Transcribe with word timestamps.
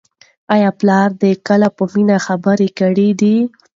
آیا 0.53 0.69
پلار 0.79 1.09
دې 1.21 1.31
کله 1.47 1.67
په 1.77 1.83
مینه 1.93 2.17
خبره 2.25 2.67
کړې 2.79 3.09
ده؟ 3.19 3.33